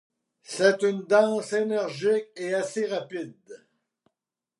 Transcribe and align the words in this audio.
C'est 0.41 0.81
une 0.81 1.03
danse 1.03 1.53
énergique 1.53 2.25
et 2.35 2.55
assez 2.55 2.87
rapide. 2.87 3.67